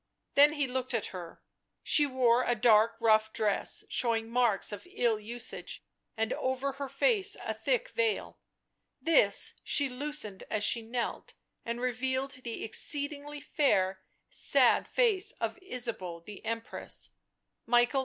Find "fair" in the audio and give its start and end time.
13.41-14.01